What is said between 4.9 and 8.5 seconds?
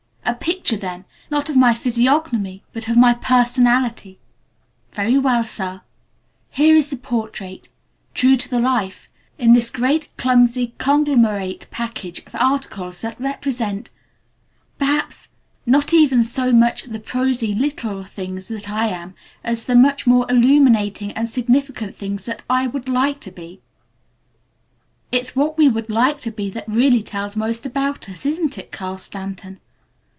Very well, sir. Here is the portrait true to